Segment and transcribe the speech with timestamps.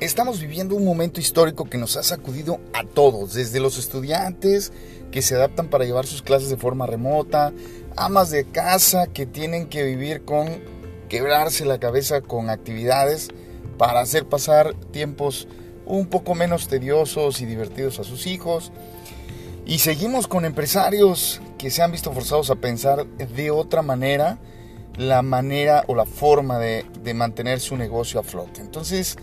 [0.00, 4.72] Estamos viviendo un momento histórico que nos ha sacudido a todos, desde los estudiantes
[5.12, 7.52] que se adaptan para llevar sus clases de forma remota,
[7.96, 10.48] amas de casa que tienen que vivir con
[11.10, 13.28] quebrarse la cabeza con actividades
[13.76, 15.46] para hacer pasar tiempos
[15.84, 18.72] un poco menos tediosos y divertidos a sus hijos.
[19.66, 24.38] Y seguimos con empresarios que se han visto forzados a pensar de otra manera
[24.96, 28.60] la manera o la forma de, mantener su negocio a flote.
[28.60, 29.16] Entonces,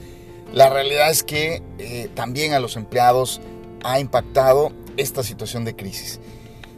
[0.53, 3.41] la realidad es que eh, también a los empleados
[3.83, 6.19] ha impactado esta situación de crisis.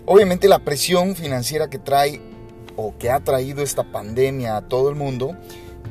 [0.06, 2.22] Obviamente la presión financiera que trae
[2.76, 5.36] o que ha traído esta pandemia a todo el mundo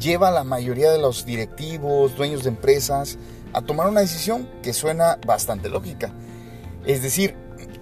[0.00, 3.18] lleva a la mayoría de los directivos, dueños de empresas,
[3.52, 6.12] a tomar una decisión que suena bastante lógica.
[6.86, 7.36] Es decir,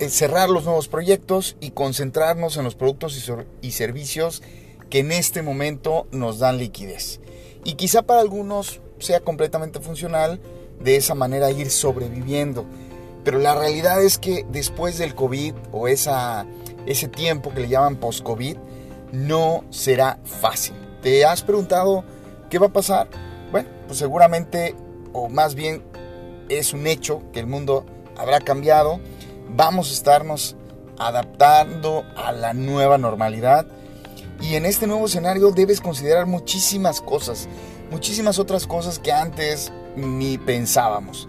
[0.09, 4.43] cerrar los nuevos proyectos y concentrarnos en los productos y servicios
[4.91, 7.21] que en este momento nos dan liquidez.
[7.65, 10.41] Y quizá para algunos sea completamente funcional
[10.81, 12.67] de esa manera ir sobreviviendo.
[13.25, 18.57] Pero la realidad es que después del COVID o ese tiempo que le llaman post-COVID,
[19.13, 20.75] no será fácil.
[21.03, 22.05] ¿Te has preguntado
[22.51, 23.09] qué va a pasar?
[23.51, 24.75] Bueno, pues seguramente,
[25.13, 25.83] o más bien
[26.49, 27.85] es un hecho que el mundo
[28.17, 29.01] habrá cambiado.
[29.49, 30.57] Vamos a estarnos
[30.99, 33.67] adaptando a la nueva normalidad.
[34.41, 37.49] Y en este nuevo escenario debes considerar muchísimas cosas
[37.91, 41.29] muchísimas otras cosas que antes ni pensábamos.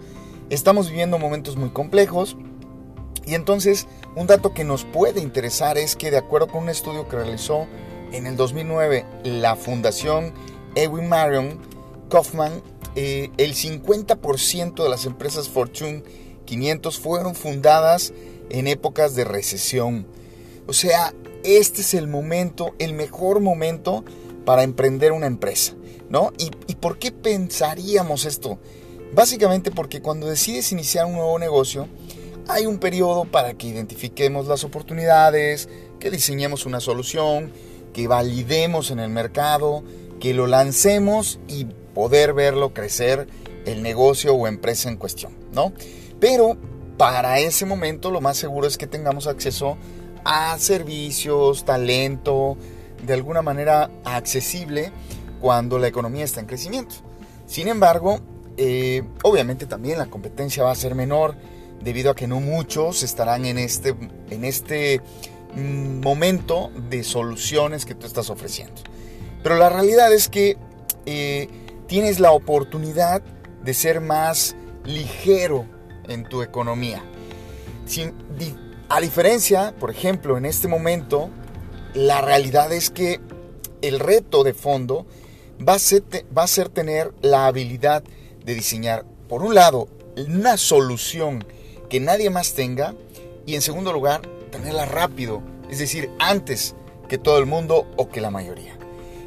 [0.50, 2.36] Estamos viviendo momentos muy complejos
[3.26, 7.08] y entonces un dato que nos puede interesar es que de acuerdo con un estudio
[7.08, 7.66] que realizó
[8.12, 10.32] en el 2009 la Fundación
[10.74, 11.58] Edwin Marion
[12.08, 12.62] Kaufman,
[12.94, 16.02] eh, el 50% de las empresas Fortune
[16.46, 18.12] 500 fueron fundadas
[18.48, 20.06] en épocas de recesión.
[20.66, 21.12] O sea,
[21.44, 24.04] este es el momento, el mejor momento
[24.44, 25.74] para emprender una empresa.
[26.08, 26.32] ¿No?
[26.38, 28.58] ¿Y, por qué pensaríamos esto?
[29.14, 31.88] Básicamente porque cuando decides iniciar un nuevo negocio,
[32.46, 35.68] hay un periodo para que identifiquemos las oportunidades,
[35.98, 37.52] que diseñemos una solución,
[37.92, 39.82] que validemos en el mercado,
[40.20, 43.26] que lo lancemos y poder verlo crecer
[43.66, 45.72] el negocio o empresa en cuestión, ¿no?
[46.20, 46.56] Pero
[46.96, 49.76] para ese momento lo más seguro es que tengamos acceso
[50.24, 52.56] a servicios, talento,
[53.04, 54.92] de alguna manera accesible
[55.40, 56.96] cuando la economía está en crecimiento.
[57.46, 58.20] Sin embargo,
[58.56, 61.36] eh, obviamente también la competencia va a ser menor
[61.82, 63.94] debido a que no muchos estarán en este,
[64.30, 65.00] en este
[65.54, 68.82] mm, momento de soluciones que tú estás ofreciendo.
[69.42, 70.56] Pero la realidad es que
[71.06, 71.48] eh,
[71.86, 73.22] tienes la oportunidad
[73.64, 75.66] de ser más ligero
[76.08, 77.02] en tu economía.
[78.88, 81.30] a diferencia, por ejemplo, en este momento,
[81.94, 83.20] la realidad es que
[83.82, 85.06] el reto de fondo
[85.66, 88.02] va a, ser, tener la habilidad
[88.44, 91.44] de diseñar, por un lado, una solución
[91.88, 92.94] que nadie más tenga
[93.46, 96.74] y en segundo lugar, tenerla rápido, es decir, antes
[97.08, 98.76] que todo el mundo o que la mayoría.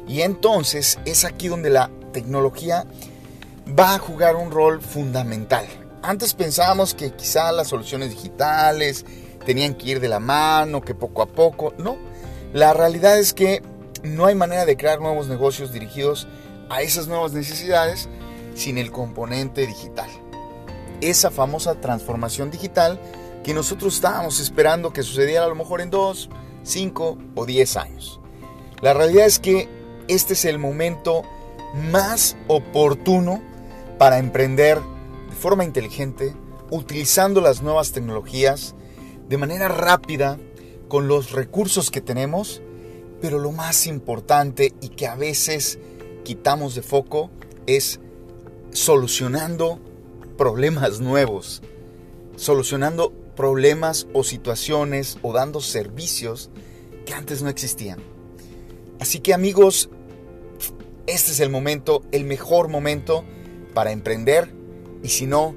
[0.06, 2.86] Y entonces es aquí donde la tecnología
[3.78, 5.66] va a jugar un rol fundamental.
[6.02, 9.04] Antes pensábamos que quizá las soluciones digitales
[9.46, 11.96] tenían que ir de la mano, que poco a poco, no.
[12.52, 13.62] La realidad es que
[14.02, 16.26] no hay manera de crear nuevos negocios dirigidos
[16.68, 18.08] a esas nuevas necesidades
[18.54, 20.08] sin el componente digital.
[21.00, 23.00] Esa famosa transformación digital
[23.42, 26.30] que nosotros estábamos esperando que sucediera a lo mejor en 2,
[26.62, 28.20] 5 o 10 años.
[28.80, 29.68] La realidad es que
[30.08, 31.22] este es el momento
[31.90, 33.42] más oportuno
[33.98, 34.80] para emprender
[35.28, 36.34] de forma inteligente,
[36.70, 38.74] utilizando las nuevas tecnologías
[39.28, 40.38] de manera rápida,
[40.88, 42.60] con los recursos que tenemos
[43.22, 45.78] pero lo más importante y que a veces
[46.24, 47.30] quitamos de foco
[47.66, 48.00] es
[48.72, 49.78] solucionando
[50.36, 51.62] problemas nuevos,
[52.34, 56.50] solucionando problemas o situaciones o dando servicios
[57.06, 58.00] que antes no existían.
[58.98, 59.88] Así que amigos,
[61.06, 63.24] este es el momento, el mejor momento
[63.72, 64.52] para emprender
[65.04, 65.54] y si no,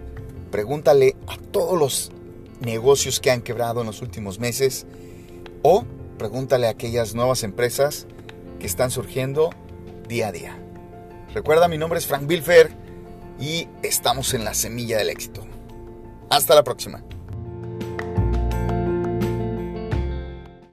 [0.52, 2.12] pregúntale a todos los
[2.60, 4.86] negocios que han quebrado en los últimos meses
[5.64, 5.84] o
[6.18, 8.08] Pregúntale a aquellas nuevas empresas
[8.60, 9.50] que están surgiendo
[10.08, 10.58] día a día.
[11.34, 12.72] Recuerda, mi nombre es Frank Bilfer
[13.40, 15.46] y estamos en la semilla del éxito.
[16.30, 17.04] Hasta la próxima.